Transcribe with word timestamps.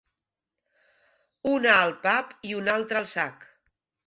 Una 1.51 1.75
al 1.75 1.93
pap 2.07 2.33
i 2.53 2.57
una 2.63 2.75
altra 2.79 3.05
al 3.05 3.09
sac. 3.15 3.47